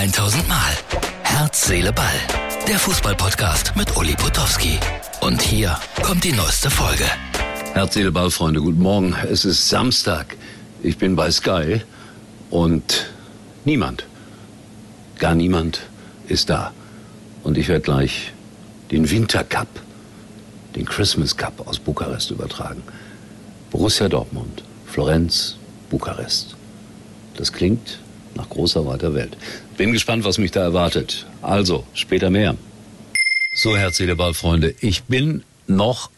[0.00, 0.72] 1000 Mal.
[1.24, 2.06] Herz, Seele, Ball.
[2.66, 4.78] Der Fußballpodcast mit Uli Potowski.
[5.20, 7.04] Und hier kommt die neueste Folge.
[7.74, 9.14] Herz, Seele, Ball, Freunde, guten Morgen.
[9.30, 10.38] Es ist Samstag.
[10.82, 11.82] Ich bin bei Sky
[12.48, 13.10] und
[13.66, 14.06] niemand,
[15.18, 15.80] gar niemand
[16.28, 16.72] ist da.
[17.44, 18.32] Und ich werde gleich
[18.90, 19.68] den Wintercup,
[20.76, 22.82] den Christmas Cup aus Bukarest übertragen.
[23.70, 25.56] Borussia Dortmund, Florenz,
[25.90, 26.56] Bukarest.
[27.36, 27.98] Das klingt
[28.34, 29.36] nach großer weiter Welt.
[29.76, 31.26] Bin gespannt, was mich da erwartet.
[31.42, 32.56] Also, später mehr.
[33.52, 34.74] So, Herz, Seele, Ball, Freunde.
[34.80, 36.10] Ich bin noch,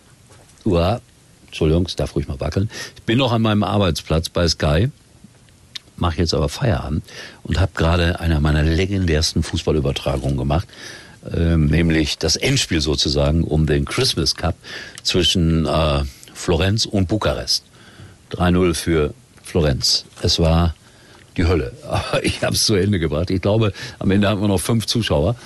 [0.64, 1.00] uah,
[1.46, 2.70] Entschuldigung, es darf ruhig mal wackeln.
[2.96, 4.90] Ich bin noch an meinem Arbeitsplatz bei Sky,
[5.96, 7.04] mache jetzt aber Feierabend
[7.42, 10.66] und habe gerade eine meiner legendärsten Fußballübertragungen gemacht,
[11.30, 14.56] äh, nämlich das Endspiel sozusagen um den Christmas Cup
[15.02, 16.04] zwischen äh,
[16.34, 17.64] Florenz und Bukarest.
[18.32, 20.04] 3-0 für Florenz.
[20.22, 20.74] Es war
[21.36, 21.72] die Hölle.
[21.88, 23.30] Aber ich habe es zu Ende gebracht.
[23.30, 25.36] Ich glaube, am Ende hatten wir noch fünf Zuschauer.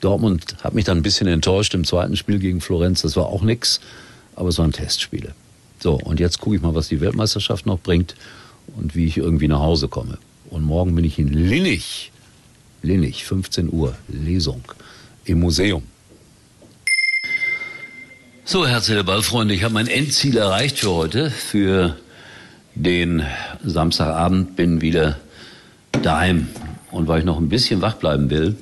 [0.00, 3.02] Dortmund hat mich dann ein bisschen enttäuscht im zweiten Spiel gegen Florenz.
[3.02, 3.80] Das war auch nix,
[4.34, 5.34] aber es waren Testspiele.
[5.80, 8.14] So, und jetzt gucke ich mal, was die Weltmeisterschaft noch bringt
[8.76, 10.18] und wie ich irgendwie nach Hause komme.
[10.50, 12.12] Und morgen bin ich in Linnig.
[12.82, 14.62] Linnig, 15 Uhr, Lesung
[15.24, 15.82] im Museum.
[18.44, 21.96] So, herzliche Ballfreunde, ich habe mein Endziel erreicht für heute, für
[22.76, 23.22] den
[23.64, 25.16] Samstagabend, bin wieder
[26.02, 26.48] daheim.
[26.90, 28.56] Und weil ich noch ein bisschen wach bleiben will,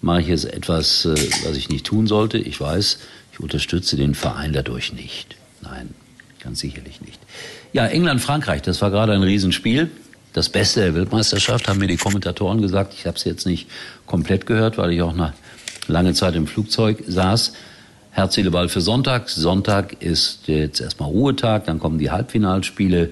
[0.00, 1.14] mache ich jetzt etwas, äh,
[1.44, 2.38] was ich nicht tun sollte.
[2.38, 2.98] Ich weiß,
[3.32, 5.36] ich unterstütze den Verein dadurch nicht.
[5.62, 5.90] Nein,
[6.40, 7.18] ganz sicherlich nicht.
[7.72, 9.90] Ja, England, Frankreich, das war gerade ein Riesenspiel.
[10.32, 12.94] Das Beste der Weltmeisterschaft, haben mir die Kommentatoren gesagt.
[12.94, 13.68] Ich habe es jetzt nicht
[14.06, 15.32] komplett gehört, weil ich auch eine
[15.88, 17.52] lange Zeit im Flugzeug saß.
[18.12, 19.28] Herz, Ball für Sonntag.
[19.28, 23.10] Sonntag ist jetzt erstmal Ruhetag, dann kommen die Halbfinalspiele.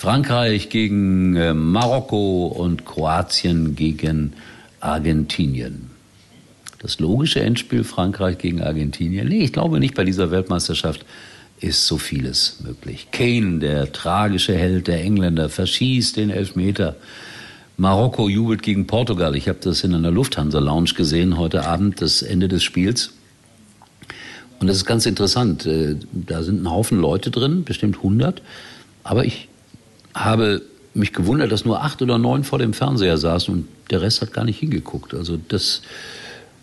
[0.00, 4.32] Frankreich gegen äh, Marokko und Kroatien gegen
[4.80, 5.90] Argentinien.
[6.78, 9.28] Das logische Endspiel Frankreich gegen Argentinien.
[9.28, 11.04] Nee, ich glaube nicht bei dieser Weltmeisterschaft
[11.60, 13.08] ist so vieles möglich.
[13.12, 16.96] Kane, der tragische Held der Engländer, verschießt den Elfmeter.
[17.76, 19.36] Marokko jubelt gegen Portugal.
[19.36, 23.12] Ich habe das in einer Lufthansa-Lounge gesehen heute Abend, das Ende des Spiels.
[24.60, 25.66] Und das ist ganz interessant.
[25.66, 28.40] Äh, da sind ein Haufen Leute drin, bestimmt 100.
[29.04, 29.49] Aber ich
[30.14, 30.62] habe
[30.94, 34.32] mich gewundert, dass nur acht oder neun vor dem Fernseher saßen und der Rest hat
[34.32, 35.14] gar nicht hingeguckt.
[35.14, 35.82] Also das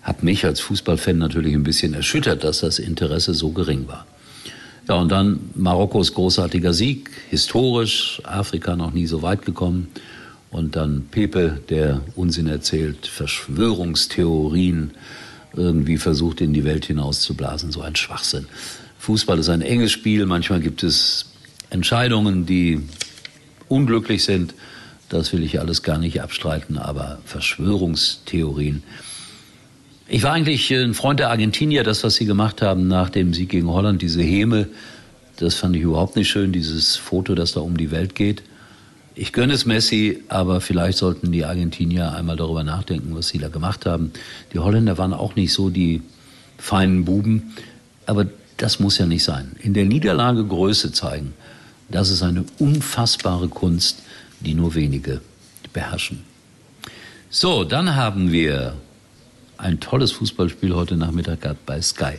[0.02, 4.06] hat mich als Fußballfan natürlich ein bisschen erschüttert, dass das Interesse so gering war.
[4.88, 9.88] Ja, und dann Marokkos großartiger Sieg, historisch, Afrika noch nie so weit gekommen.
[10.50, 14.92] Und dann Pepe, der Unsinn erzählt, Verschwörungstheorien
[15.54, 18.48] irgendwie versucht in die Welt hinauszublasen, so ein Schwachsinn.
[19.00, 21.26] Fußball ist ein enges Spiel, manchmal gibt es
[21.70, 22.82] Entscheidungen, die
[23.68, 24.54] unglücklich sind,
[25.10, 28.84] das will ich alles gar nicht abstreiten, aber Verschwörungstheorien.
[30.10, 33.50] Ich war eigentlich ein Freund der Argentinier, das, was sie gemacht haben nach dem Sieg
[33.50, 34.68] gegen Holland, diese Häme,
[35.38, 38.42] das fand ich überhaupt nicht schön, dieses Foto, das da um die Welt geht.
[39.16, 43.50] Ich gönne es Messi, aber vielleicht sollten die Argentinier einmal darüber nachdenken, was sie da
[43.50, 44.12] gemacht haben.
[44.54, 46.02] Die Holländer waren auch nicht so die
[46.58, 47.54] feinen Buben,
[48.06, 49.56] aber das muss ja nicht sein.
[49.62, 51.34] In der Niederlage Größe zeigen.
[51.90, 54.00] Das ist eine unfassbare Kunst,
[54.40, 55.22] die nur wenige
[55.74, 56.24] beherrschen.
[57.30, 58.76] So, dann haben wir
[59.58, 62.14] ein tolles Fußballspiel heute Nachmittag gehabt bei Sky.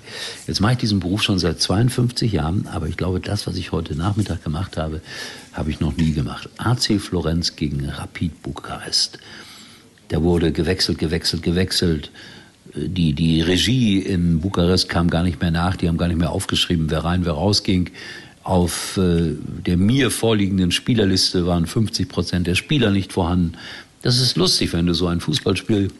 [0.46, 3.72] Jetzt mache ich diesen Beruf schon seit 52 Jahren, aber ich glaube, das, was ich
[3.72, 5.00] heute Nachmittag gemacht habe,
[5.52, 6.48] habe ich noch nie gemacht.
[6.58, 9.18] AC Florenz gegen Rapid Bukarest.
[10.08, 12.10] Da wurde gewechselt, gewechselt, gewechselt.
[12.74, 16.30] Die, die Regie in Bukarest kam gar nicht mehr nach, die haben gar nicht mehr
[16.30, 17.90] aufgeschrieben, wer rein, wer rausging.
[18.42, 19.34] Auf äh,
[19.66, 23.52] der mir vorliegenden Spielerliste waren 50 Prozent der Spieler nicht vorhanden.
[24.02, 25.90] Das ist lustig, wenn du so ein Fußballspiel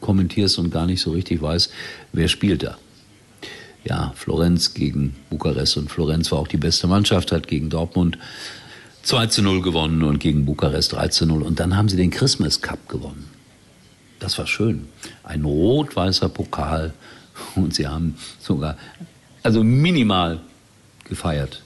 [0.00, 1.72] kommentierst und gar nicht so richtig weißt,
[2.12, 2.78] wer spielt da.
[3.84, 8.16] Ja, Florenz gegen Bukarest und Florenz war auch die beste Mannschaft, hat gegen Dortmund
[9.02, 11.42] 2 zu 0 gewonnen und gegen Bukarest 3 zu 0.
[11.42, 13.28] Und dann haben sie den Christmas Cup gewonnen.
[14.20, 14.86] Das war schön.
[15.24, 16.92] Ein rot-weißer Pokal
[17.56, 18.76] und sie haben sogar,
[19.42, 20.40] also minimal
[21.08, 21.62] gefeiert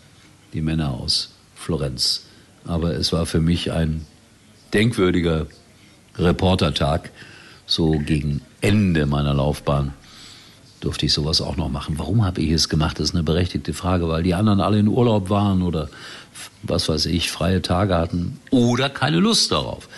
[0.56, 2.23] die Männer aus Florenz.
[2.64, 4.05] Aber es war für mich ein
[4.73, 5.47] denkwürdiger
[6.17, 7.11] Reportertag.
[7.67, 9.93] So gegen Ende meiner Laufbahn
[10.81, 11.99] durfte ich sowas auch noch machen.
[11.99, 12.99] Warum habe ich es gemacht?
[12.99, 15.88] Das ist eine berechtigte Frage, weil die anderen alle in Urlaub waren oder
[16.62, 19.88] was weiß ich, freie Tage hatten oder keine Lust darauf.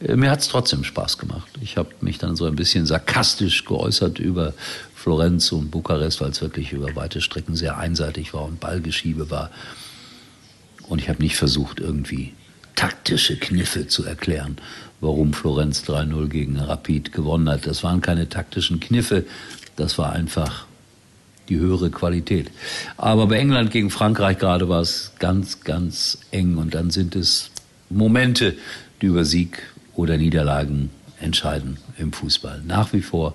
[0.00, 1.48] Äh, mir hat es trotzdem Spaß gemacht.
[1.60, 4.54] Ich habe mich dann so ein bisschen sarkastisch geäußert über
[4.94, 9.50] Florenz und Bukarest, weil es wirklich über weite Strecken sehr einseitig war und Ballgeschiebe war.
[10.88, 12.32] Und ich habe nicht versucht, irgendwie
[12.74, 14.56] taktische Kniffe zu erklären,
[15.00, 17.66] warum Florenz 3-0 gegen Rapid gewonnen hat.
[17.66, 19.24] Das waren keine taktischen Kniffe,
[19.76, 20.66] das war einfach
[21.48, 22.50] die höhere Qualität.
[22.96, 27.50] Aber bei England gegen Frankreich gerade war es ganz, ganz eng und dann sind es
[27.90, 28.54] Momente,
[29.00, 29.62] die über Sieg
[29.94, 30.90] oder Niederlagen
[31.20, 32.62] entscheiden im Fußball.
[32.66, 33.34] Nach wie vor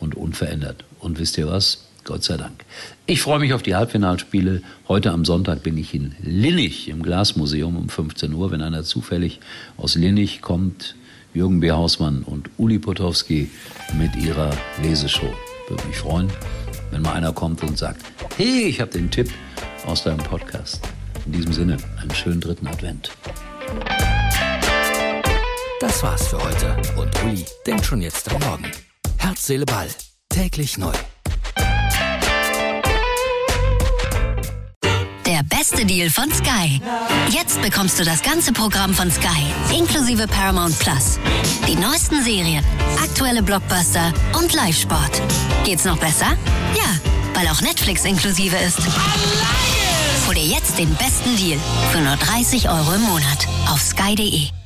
[0.00, 0.84] und unverändert.
[0.98, 1.84] Und wisst ihr was?
[2.04, 2.64] Gott sei Dank.
[3.06, 4.62] Ich freue mich auf die Halbfinalspiele.
[4.88, 8.50] Heute am Sonntag bin ich in Linnig im Glasmuseum um 15 Uhr.
[8.50, 9.40] Wenn einer zufällig
[9.76, 10.96] aus Linnig kommt,
[11.34, 11.70] Jürgen B.
[11.70, 13.50] Hausmann und Uli Potowski
[13.98, 14.50] mit ihrer
[14.82, 15.32] Leseshow.
[15.68, 16.28] Würde mich freuen,
[16.90, 18.02] wenn mal einer kommt und sagt,
[18.36, 19.30] hey, ich habe den Tipp
[19.86, 20.80] aus deinem Podcast.
[21.24, 23.10] In diesem Sinne, einen schönen dritten Advent.
[25.80, 28.70] Das war's für heute und Uli denkt schon jetzt am Morgen.
[29.18, 29.88] Herz, Seele, Ball.
[30.28, 30.92] Täglich neu.
[35.62, 36.80] Beste Deal von Sky.
[37.30, 41.20] Jetzt bekommst du das ganze Programm von Sky, inklusive Paramount Plus.
[41.68, 42.64] Die neuesten Serien,
[43.00, 45.22] aktuelle Blockbuster und Live-Sport.
[45.62, 46.36] Geht's noch besser?
[46.74, 46.98] Ja,
[47.34, 48.80] weil auch Netflix inklusive ist.
[50.26, 51.60] Hol dir jetzt den besten Deal
[51.92, 54.61] für nur 30 Euro im Monat auf sky.de.